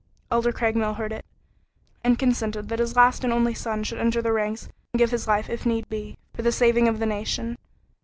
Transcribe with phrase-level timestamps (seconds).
[0.31, 1.23] Elder Craigmile heard it,
[2.03, 5.27] and consented that his last and only son should enter the ranks and give his
[5.27, 7.55] life, if need be, for the saving of the nation.